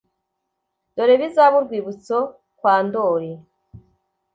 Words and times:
dore 0.95 1.15
bizabe 1.21 1.55
urwibutso 1.57 2.17
kwa 2.59 2.75
ndoli 2.85 3.31